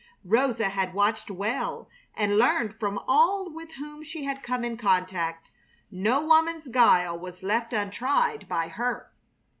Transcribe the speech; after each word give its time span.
Rosa 0.25 0.69
had 0.69 0.95
watched 0.95 1.29
well 1.29 1.87
and 2.15 2.39
learned 2.39 2.73
from 2.79 2.97
all 3.07 3.53
with 3.53 3.73
whom 3.73 4.01
she 4.01 4.23
had 4.23 4.41
come 4.41 4.65
in 4.65 4.75
contact. 4.75 5.51
No 5.91 6.25
woman's 6.25 6.67
guile 6.69 7.19
was 7.19 7.43
left 7.43 7.71
untried 7.71 8.49
by 8.49 8.67
her. 8.67 9.11